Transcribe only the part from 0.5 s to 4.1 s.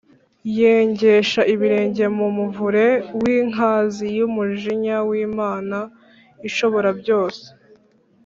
Yengesha ibirenge mu muvure w’inkazi